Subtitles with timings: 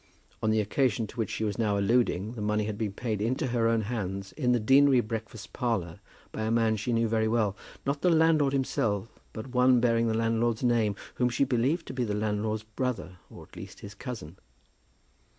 [0.41, 3.45] On the occasion to which she was now alluding, the money had been paid into
[3.49, 5.99] her own hands, in the deanery breakfast parlour,
[6.31, 10.15] by a man she knew very well, not the landlord himself, but one bearing the
[10.15, 14.39] landlord's name, whom she believed to be the landlord's brother, or at least his cousin.